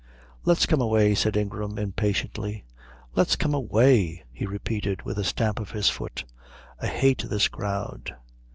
"Let's 0.45 0.65
come 0.65 0.81
away," 0.81 1.13
said 1.13 1.37
Ingram, 1.37 1.77
impatiently. 1.77 2.65
"Let's 3.15 3.35
come 3.35 3.53
away!" 3.53 4.23
he 4.33 4.47
repeated 4.47 5.03
with 5.03 5.19
a 5.19 5.23
stamp 5.23 5.59
of 5.59 5.69
his 5.69 5.91
foot. 5.91 6.25
"I 6.81 6.87
hate 6.87 7.23
this 7.29 7.47
crowd." 7.47 8.15